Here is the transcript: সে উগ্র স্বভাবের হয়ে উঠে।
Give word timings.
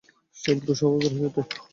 সে 0.37 0.49
উগ্র 0.53 0.69
স্বভাবের 0.79 1.11
হয়ে 1.13 1.29
উঠে। 1.29 1.41